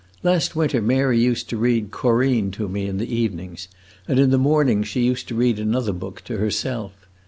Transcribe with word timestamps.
Last 0.23 0.55
winter 0.55 0.81
Mary 0.81 1.19
used 1.21 1.47
to 1.49 1.57
read 1.57 1.91
'Corinne' 1.91 2.49
to 2.53 2.67
me 2.67 2.87
in 2.87 2.97
the 2.97 3.15
evenings, 3.15 3.67
and 4.07 4.17
in 4.19 4.31
the 4.31 4.39
mornings 4.39 4.87
she 4.87 5.01
used 5.03 5.27
to 5.27 5.35
read 5.35 5.59
another 5.59 5.93
book, 5.93 6.21
to 6.25 6.37
herself. 6.37 6.93